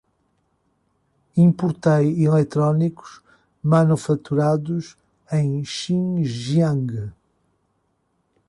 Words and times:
Importei 1.37 2.23
eletrônicos 2.23 3.21
manufaturados 3.61 4.97
em 5.31 5.63
Xinjiang 5.63 7.13